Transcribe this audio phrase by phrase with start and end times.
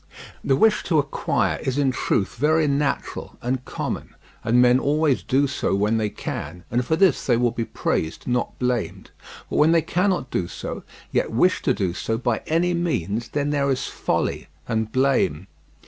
[0.43, 5.45] The wish to acquire is in truth very natural and common, and men always do
[5.45, 9.11] so when they can, and for this they will be praised not blamed;
[9.47, 13.51] but when they cannot do so, yet wish to do so by any means, then
[13.51, 15.45] there is folly and blame.